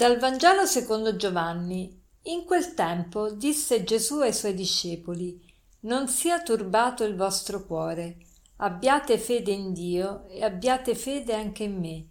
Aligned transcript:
Dal 0.00 0.16
Vangelo 0.16 0.64
secondo 0.64 1.14
Giovanni. 1.14 1.94
In 2.22 2.46
quel 2.46 2.72
tempo 2.72 3.32
disse 3.32 3.84
Gesù 3.84 4.20
ai 4.20 4.32
suoi 4.32 4.54
discepoli: 4.54 5.38
Non 5.80 6.08
sia 6.08 6.40
turbato 6.40 7.04
il 7.04 7.14
vostro 7.14 7.66
cuore. 7.66 8.16
Abbiate 8.56 9.18
fede 9.18 9.50
in 9.50 9.74
Dio 9.74 10.26
e 10.28 10.42
abbiate 10.42 10.94
fede 10.94 11.34
anche 11.34 11.64
in 11.64 11.78
me. 11.78 12.06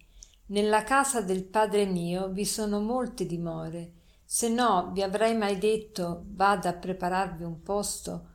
Nella 0.54 0.84
casa 0.84 1.20
del 1.20 1.42
Padre 1.42 1.84
mio 1.84 2.28
vi 2.28 2.44
sono 2.44 2.78
molte 2.78 3.26
dimore. 3.26 3.94
Se 4.24 4.48
no, 4.48 4.92
vi 4.92 5.02
avrei 5.02 5.36
mai 5.36 5.58
detto: 5.58 6.26
Vada 6.28 6.68
a 6.68 6.74
prepararvi 6.74 7.42
un 7.42 7.60
posto. 7.60 8.34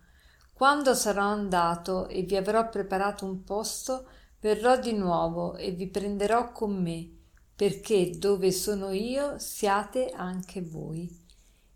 Quando 0.51 0.93
sarò 0.93 1.23
andato 1.23 2.09
e 2.09 2.23
vi 2.23 2.35
avrò 2.35 2.67
preparato 2.67 3.23
un 3.23 3.41
posto, 3.45 4.09
verrò 4.41 4.77
di 4.77 4.91
nuovo 4.91 5.55
e 5.55 5.71
vi 5.71 5.87
prenderò 5.87 6.51
con 6.51 6.75
me 6.75 7.14
perché 7.55 8.11
dove 8.17 8.51
sono 8.51 8.91
io 8.91 9.39
siate 9.39 10.09
anche 10.09 10.61
voi. 10.61 11.23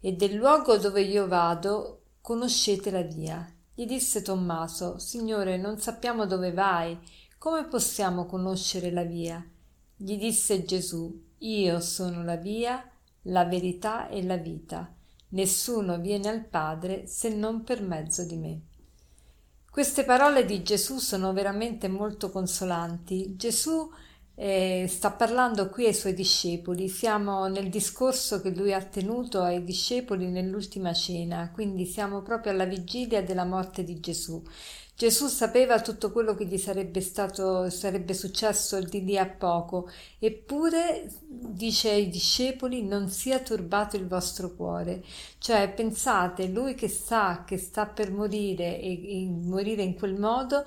E 0.02 0.14
del 0.14 0.34
luogo 0.34 0.78
dove 0.78 1.02
io 1.02 1.28
vado 1.28 2.04
conoscete 2.22 2.92
la 2.92 3.02
via. 3.02 3.50
Gli 3.74 3.86
disse 3.86 4.22
Tommaso, 4.22 5.00
Signore, 5.00 5.58
non 5.58 5.80
sappiamo 5.80 6.26
dove 6.26 6.52
vai, 6.52 6.98
come 7.38 7.66
possiamo 7.66 8.26
conoscere 8.26 8.92
la 8.92 9.04
via? 9.04 9.42
Gli 9.96 10.18
disse 10.18 10.66
Gesù, 10.66 11.28
Io 11.40 11.80
sono 11.80 12.24
la 12.24 12.36
via, 12.36 12.84
la 13.24 13.46
verità 13.46 14.10
e 14.10 14.24
la 14.24 14.36
vita. 14.36 14.94
Nessuno 15.30 15.99
viene 15.99 16.27
al 16.27 16.43
Padre 16.43 17.08
se 17.08 17.30
non 17.30 17.64
per 17.64 17.82
mezzo 17.82 18.26
di 18.26 18.36
me. 18.36 18.62
Queste 19.71 20.04
parole 20.04 20.43
di 20.46 20.64
Gesù 20.64 20.98
sono 20.98 21.32
veramente 21.32 21.88
molto 21.88 22.30
consolanti. 22.32 23.36
Gesù 23.38 23.90
eh, 24.41 24.85
sta 24.87 25.12
parlando 25.12 25.68
qui 25.68 25.85
ai 25.85 25.93
suoi 25.93 26.13
discepoli. 26.13 26.87
Siamo 26.87 27.48
nel 27.48 27.70
discorso 27.70 28.40
che 28.41 28.51
lui 28.51 28.73
ha 28.73 28.81
tenuto 28.81 29.41
ai 29.41 29.65
discepoli 29.65 30.27
nell'ultima 30.29 30.93
cena, 30.93 31.51
quindi 31.54 31.85
siamo 31.85 32.21
proprio 32.21 32.54
alla 32.54 32.63
vigilia 32.63 33.21
della 33.21 33.43
morte 33.43 33.84
di 33.84 33.99
Gesù. 33.99 34.41
Gesù 34.96 35.27
sapeva 35.27 35.81
tutto 35.81 36.12
quello 36.12 36.35
che 36.35 36.46
gli 36.46 36.57
sarebbe 36.57 37.01
stato, 37.01 37.70
sarebbe 37.70 38.13
successo 38.13 38.81
di 38.81 39.04
lì 39.04 39.18
a 39.18 39.27
poco, 39.27 39.90
eppure 40.20 41.09
dice 41.26 41.91
ai 41.91 42.09
discepoli 42.09 42.84
non 42.85 43.09
sia 43.09 43.40
turbato 43.40 43.98
il 43.98 44.07
vostro 44.07 44.55
cuore. 44.55 45.03
Cioè, 45.37 45.70
pensate, 45.74 46.48
lui 46.48 46.76
che 46.76 46.87
sa 46.87 47.43
che 47.46 47.57
sta 47.57 47.85
per 47.85 48.12
morire 48.12 48.79
e, 48.79 49.24
e 49.24 49.29
morire 49.29 49.84
in 49.84 49.96
quel 49.96 50.15
modo, 50.18 50.63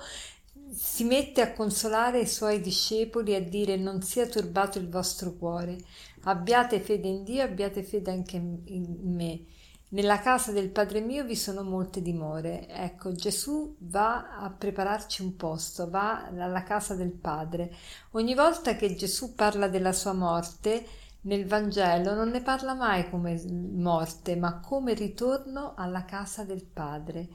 si 0.73 1.03
mette 1.03 1.41
a 1.41 1.53
consolare 1.53 2.21
i 2.21 2.27
suoi 2.27 2.59
discepoli 2.59 3.33
e 3.33 3.35
a 3.35 3.41
dire 3.41 3.77
non 3.77 4.01
sia 4.01 4.25
turbato 4.27 4.79
il 4.79 4.89
vostro 4.89 5.33
cuore, 5.33 5.77
abbiate 6.23 6.79
fede 6.79 7.07
in 7.07 7.23
Dio, 7.23 7.43
abbiate 7.43 7.83
fede 7.83 8.11
anche 8.11 8.37
in 8.37 8.97
me. 9.03 9.45
Nella 9.89 10.19
casa 10.19 10.51
del 10.51 10.69
Padre 10.69 11.01
mio 11.01 11.23
vi 11.23 11.35
sono 11.35 11.61
molte 11.61 12.01
dimore. 12.01 12.67
Ecco, 12.67 13.11
Gesù 13.11 13.75
va 13.81 14.39
a 14.39 14.49
prepararci 14.49 15.21
un 15.21 15.35
posto, 15.35 15.87
va 15.87 16.25
alla 16.25 16.63
casa 16.63 16.95
del 16.95 17.11
Padre. 17.11 17.71
Ogni 18.11 18.33
volta 18.33 18.75
che 18.75 18.95
Gesù 18.95 19.35
parla 19.35 19.67
della 19.67 19.91
sua 19.91 20.13
morte, 20.13 20.83
nel 21.21 21.45
Vangelo 21.45 22.15
non 22.15 22.29
ne 22.29 22.41
parla 22.41 22.73
mai 22.73 23.07
come 23.07 23.39
morte, 23.47 24.35
ma 24.35 24.59
come 24.59 24.95
ritorno 24.95 25.75
alla 25.77 26.05
casa 26.05 26.43
del 26.43 26.63
Padre. 26.65 27.29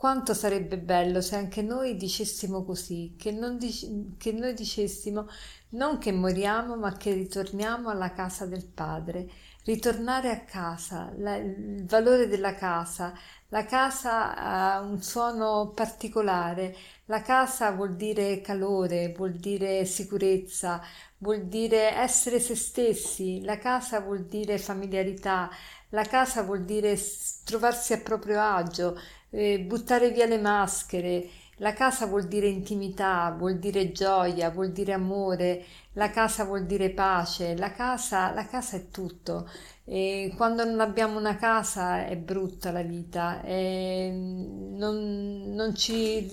Quanto 0.00 0.32
sarebbe 0.32 0.78
bello 0.78 1.20
se 1.20 1.36
anche 1.36 1.60
noi 1.60 1.94
dicessimo 1.94 2.64
così, 2.64 3.16
che, 3.18 3.32
dic- 3.58 4.16
che 4.16 4.32
noi 4.32 4.54
dicessimo 4.54 5.26
non 5.72 5.98
che 5.98 6.10
moriamo, 6.10 6.74
ma 6.76 6.96
che 6.96 7.12
ritorniamo 7.12 7.90
alla 7.90 8.10
casa 8.14 8.46
del 8.46 8.64
Padre. 8.66 9.28
Ritornare 9.64 10.30
a 10.30 10.40
casa, 10.44 11.12
la, 11.18 11.36
il 11.36 11.84
valore 11.86 12.26
della 12.28 12.54
casa. 12.54 13.12
La 13.48 13.64
casa 13.66 14.34
ha 14.36 14.80
un 14.80 15.02
suono 15.02 15.72
particolare. 15.74 16.74
La 17.06 17.20
casa 17.22 17.70
vuol 17.72 17.94
dire 17.96 18.40
calore, 18.40 19.12
vuol 19.16 19.32
dire 19.34 19.84
sicurezza, 19.84 20.80
vuol 21.18 21.46
dire 21.46 21.92
essere 21.94 22.40
se 22.40 22.54
stessi. 22.56 23.42
La 23.42 23.58
casa 23.58 24.00
vuol 24.00 24.24
dire 24.26 24.58
familiarità. 24.58 25.50
La 25.90 26.04
casa 26.04 26.42
vuol 26.42 26.64
dire 26.64 26.96
trovarsi 27.44 27.92
a 27.92 27.98
proprio 27.98 28.40
agio 28.40 28.98
eh, 29.30 29.60
buttare 29.60 30.10
via 30.10 30.26
le 30.26 30.38
maschere. 30.38 31.28
La 31.60 31.74
casa 31.74 32.06
vuol 32.06 32.26
dire 32.26 32.48
intimità, 32.48 33.34
vuol 33.36 33.58
dire 33.58 33.92
gioia, 33.92 34.50
vuol 34.50 34.72
dire 34.72 34.92
amore, 34.94 35.62
la 35.92 36.10
casa 36.10 36.44
vuol 36.44 36.64
dire 36.64 36.90
pace, 36.90 37.54
la 37.56 37.70
casa, 37.72 38.32
la 38.32 38.46
casa 38.46 38.76
è 38.78 38.88
tutto. 38.90 39.46
E 39.84 40.32
quando 40.36 40.64
non 40.64 40.80
abbiamo 40.80 41.18
una 41.18 41.36
casa 41.36 42.06
è 42.06 42.16
brutta 42.16 42.70
la 42.70 42.82
vita, 42.82 43.42
non, 43.44 45.52
non, 45.54 45.74
ci, 45.74 46.28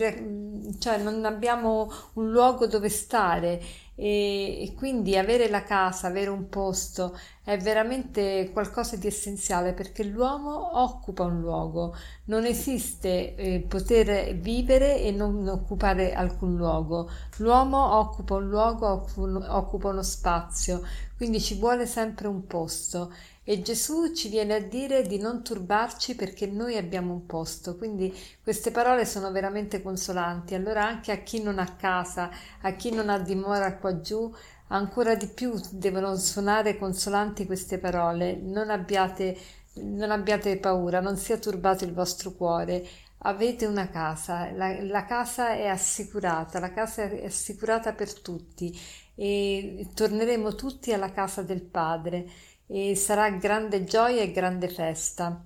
cioè 0.79 0.97
non 0.97 1.25
abbiamo 1.25 1.91
un 2.13 2.31
luogo 2.31 2.66
dove 2.67 2.87
stare 2.89 3.61
e, 4.00 4.62
e, 4.62 4.74
quindi 4.75 5.18
avere 5.18 5.50
la 5.50 5.63
casa, 5.63 6.06
avere 6.06 6.30
un 6.30 6.50
posto 6.50 7.18
è 7.44 7.58
veramente 7.58 8.52
qualcosa 8.53 8.96
di 8.96 9.08
essenziale 9.08 9.74
perché 9.74 10.03
l'uomo 10.03 10.80
occupa 10.80 11.24
un 11.24 11.40
luogo, 11.40 11.96
non 12.25 12.46
esiste 12.46 13.34
eh, 13.34 13.66
poter 13.68 14.35
vivere 14.35 15.02
e 15.02 15.12
non 15.12 15.47
occupare 15.47 16.13
alcun 16.13 16.56
luogo, 16.56 17.09
l'uomo 17.38 17.96
occupa 17.96 18.35
un 18.35 18.47
luogo, 18.47 19.08
occupa 19.47 19.90
uno 19.90 20.03
spazio, 20.03 20.84
quindi 21.16 21.41
ci 21.41 21.58
vuole 21.58 21.88
sempre 21.88 22.28
un 22.28 22.46
posto 22.46 23.12
e 23.50 23.62
Gesù 23.62 24.14
ci 24.14 24.28
viene 24.28 24.56
a 24.56 24.59
dire 24.59 25.03
di 25.03 25.18
non 25.19 25.41
turbarci 25.41 26.16
perché 26.16 26.47
noi 26.47 26.75
abbiamo 26.75 27.14
un 27.14 27.25
posto. 27.25 27.78
Quindi 27.78 28.14
queste 28.44 28.72
parole 28.72 29.06
sono 29.06 29.31
veramente 29.31 29.81
consolanti. 29.81 30.53
Allora 30.53 30.85
anche 30.85 31.14
a 31.14 31.19
chi 31.19 31.41
non 31.41 31.58
ha 31.58 31.75
casa, 31.78 32.29
a 32.59 32.72
chi 32.74 32.91
non 32.91 33.09
ha 33.09 33.18
dimora 33.18 33.72
qua 33.87 34.01
giù, 34.01 34.33
ancora 34.67 35.15
di 35.15 35.27
più 35.27 35.53
devono 35.71 36.15
suonare 36.17 36.77
consolanti 36.77 37.45
queste 37.45 37.79
parole. 37.79 38.35
Non 38.35 38.69
abbiate, 38.69 39.37
non 39.75 40.11
abbiate 40.11 40.57
paura, 40.57 40.99
non 40.99 41.17
sia 41.17 41.37
turbato 41.37 41.85
il 41.85 41.93
vostro 41.93 42.31
cuore. 42.31 42.85
Avete 43.19 43.65
una 43.65 43.89
casa, 43.89 44.51
la, 44.51 44.81
la 44.83 45.05
casa 45.05 45.53
è 45.53 45.67
assicurata, 45.67 46.59
la 46.59 46.71
casa 46.71 47.03
è 47.03 47.25
assicurata 47.25 47.93
per 47.93 48.13
tutti 48.19 48.77
e 49.15 49.87
torneremo 49.93 50.53
tutti 50.53 50.93
alla 50.93 51.11
casa 51.11 51.41
del 51.41 51.63
Padre 51.63 52.29
e 52.67 52.95
sarà 52.95 53.29
grande 53.31 53.83
gioia 53.85 54.21
e 54.21 54.31
grande 54.31 54.69
festa. 54.69 55.43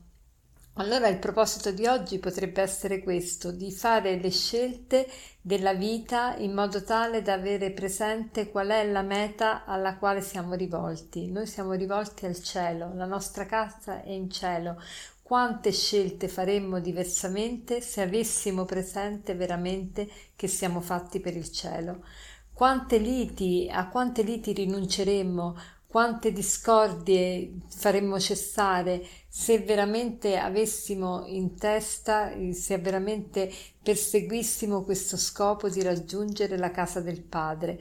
Allora 0.76 1.10
il 1.10 1.20
proposito 1.20 1.72
di 1.72 1.86
oggi 1.86 2.18
potrebbe 2.18 2.62
essere 2.62 3.04
questo, 3.04 3.52
di 3.52 3.74
fare 3.74 4.18
le 4.18 4.30
scelte 4.30 5.06
della 5.42 5.74
vita 5.74 6.38
in 6.38 6.54
modo 6.54 6.82
tale 6.84 7.22
da 7.22 7.34
avere 7.34 7.72
presente 7.72 8.50
qual 8.50 8.70
è 8.70 8.90
la 8.90 9.02
meta 9.02 9.66
alla 9.66 9.98
quale 9.98 10.22
siamo 10.22 10.54
rivolti. 10.54 11.30
Noi 11.30 11.46
siamo 11.46 11.74
rivolti 11.74 12.26
al 12.26 12.42
cielo, 12.42 12.94
la 12.96 13.06
nostra 13.06 13.46
casa 13.46 14.02
è 14.02 14.12
in 14.12 14.30
cielo. 14.30 14.82
Quante 15.22 15.74
scelte 15.74 16.30
faremmo 16.30 16.80
diversamente 16.80 17.82
se 17.82 18.02
avessimo 18.02 18.64
presente 18.64 19.36
veramente 19.36 20.10
che 20.38 20.48
siamo 20.48 20.80
fatti 20.80 21.20
per 21.20 21.36
il 21.36 21.52
cielo? 21.52 22.06
Quante 22.54 22.98
liti, 22.98 23.70
a 23.70 23.90
quante 23.90 24.22
liti 24.22 24.54
rinunceremmo 24.54 25.58
quante 25.92 26.32
discordie 26.32 27.52
faremmo 27.68 28.18
cessare 28.18 29.06
se 29.28 29.60
veramente 29.60 30.38
avessimo 30.38 31.26
in 31.26 31.58
testa, 31.58 32.32
se 32.54 32.78
veramente 32.78 33.52
perseguissimo 33.84 34.84
questo 34.84 35.18
scopo 35.18 35.68
di 35.68 35.82
raggiungere 35.82 36.58
la 36.58 36.72
casa 36.72 37.02
del 37.02 37.22
Padre. 37.22 37.78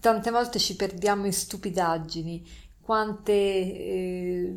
Tante 0.00 0.30
volte 0.30 0.58
ci 0.58 0.76
perdiamo 0.76 1.26
in 1.26 1.32
stupidaggini, 1.34 2.42
quante 2.80 3.32
eh, 3.32 4.54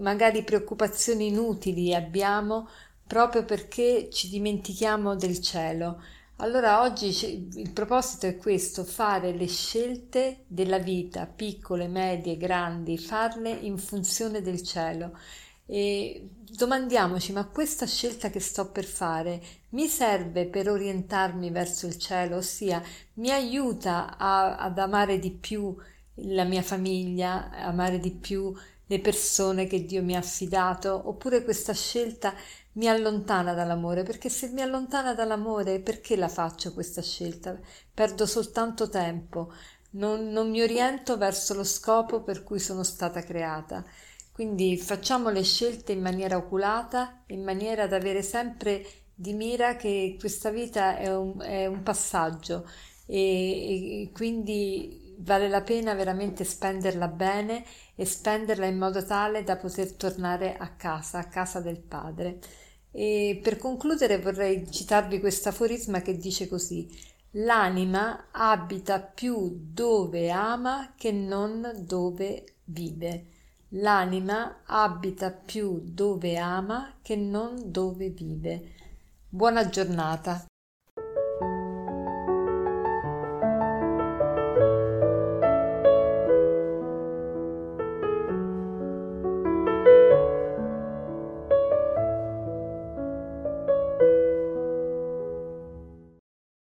magari 0.00 0.42
preoccupazioni 0.42 1.28
inutili 1.28 1.94
abbiamo 1.94 2.68
proprio 3.06 3.44
perché 3.44 4.08
ci 4.10 4.28
dimentichiamo 4.28 5.14
del 5.14 5.40
cielo. 5.40 6.02
Allora 6.38 6.82
oggi 6.82 7.50
il 7.54 7.72
proposito 7.72 8.26
è 8.26 8.36
questo, 8.36 8.84
fare 8.84 9.32
le 9.32 9.46
scelte 9.46 10.44
della 10.46 10.78
vita, 10.78 11.24
piccole, 11.24 11.88
medie, 11.88 12.36
grandi, 12.36 12.98
farle 12.98 13.50
in 13.50 13.78
funzione 13.78 14.42
del 14.42 14.62
cielo. 14.62 15.18
E 15.64 16.28
domandiamoci, 16.50 17.32
ma 17.32 17.46
questa 17.46 17.86
scelta 17.86 18.28
che 18.28 18.40
sto 18.40 18.70
per 18.70 18.84
fare 18.84 19.42
mi 19.70 19.86
serve 19.86 20.46
per 20.46 20.68
orientarmi 20.68 21.50
verso 21.50 21.86
il 21.86 21.96
cielo, 21.96 22.36
ossia 22.36 22.82
mi 23.14 23.30
aiuta 23.30 24.18
a, 24.18 24.56
ad 24.56 24.78
amare 24.78 25.18
di 25.18 25.30
più 25.30 25.74
la 26.16 26.44
mia 26.44 26.62
famiglia, 26.62 27.50
amare 27.50 27.98
di 27.98 28.10
più 28.10 28.54
le 28.88 29.00
persone 29.00 29.66
che 29.66 29.86
Dio 29.86 30.02
mi 30.02 30.14
ha 30.14 30.18
affidato, 30.18 31.08
oppure 31.08 31.42
questa 31.44 31.72
scelta 31.72 32.34
mi 32.76 32.88
allontana 32.88 33.52
dall'amore, 33.54 34.02
perché 34.02 34.28
se 34.28 34.48
mi 34.48 34.60
allontana 34.62 35.14
dall'amore, 35.14 35.80
perché 35.80 36.16
la 36.16 36.28
faccio 36.28 36.72
questa 36.72 37.02
scelta? 37.02 37.58
Perdo 37.92 38.26
soltanto 38.26 38.88
tempo. 38.88 39.52
non, 39.92 40.30
non 40.30 40.50
mi 40.50 40.62
oriento 40.62 41.16
verso 41.18 41.54
lo 41.54 41.64
scopo 41.64 42.22
per 42.22 42.44
cui 42.44 42.58
sono 42.60 42.82
stata 42.84 43.22
creata. 43.22 43.84
Quindi 44.32 44.76
facciamo 44.78 45.30
le 45.30 45.42
scelte 45.42 45.92
in 45.92 46.02
maniera 46.02 46.36
oculata, 46.36 47.22
in 47.28 47.42
maniera 47.42 47.86
da 47.86 47.96
avere 47.96 48.22
sempre 48.22 48.84
di 49.14 49.32
mira 49.32 49.76
che 49.76 50.16
questa 50.18 50.50
vita 50.50 50.98
è 50.98 51.14
un, 51.14 51.40
è 51.40 51.66
un 51.66 51.82
passaggio 51.82 52.68
e, 53.06 54.02
e 54.02 54.10
quindi 54.12 55.05
vale 55.18 55.48
la 55.48 55.62
pena 55.62 55.94
veramente 55.94 56.44
spenderla 56.44 57.08
bene 57.08 57.64
e 57.94 58.04
spenderla 58.04 58.66
in 58.66 58.78
modo 58.78 59.04
tale 59.04 59.42
da 59.42 59.56
poter 59.56 59.92
tornare 59.94 60.56
a 60.56 60.70
casa, 60.70 61.18
a 61.18 61.28
casa 61.28 61.60
del 61.60 61.78
Padre. 61.78 62.38
E 62.90 63.38
per 63.42 63.58
concludere 63.58 64.18
vorrei 64.18 64.70
citarvi 64.70 65.20
questo 65.20 65.50
aforisma 65.50 66.00
che 66.00 66.16
dice 66.16 66.48
così: 66.48 66.88
L'anima 67.32 68.28
abita 68.30 69.00
più 69.00 69.58
dove 69.60 70.30
ama 70.30 70.94
che 70.96 71.12
non 71.12 71.70
dove 71.80 72.44
vive. 72.64 73.26
L'anima 73.70 74.62
abita 74.64 75.30
più 75.30 75.82
dove 75.84 76.38
ama 76.38 76.94
che 77.02 77.16
non 77.16 77.70
dove 77.70 78.08
vive. 78.08 78.72
Buona 79.28 79.68
giornata. 79.68 80.46